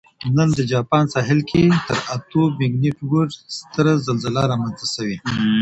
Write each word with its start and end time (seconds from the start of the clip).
نن 0.37 0.49
د 0.57 0.59
جاپان 0.71 1.03
ساحل 1.13 1.39
کې 1.49 1.63
تر 1.87 1.97
اتو 2.15 2.41
مګنیټیوډ 2.59 3.29
ستره 3.57 3.93
زلزله 4.05 4.41
رامنځته 4.51 4.87
شوې 4.95 5.17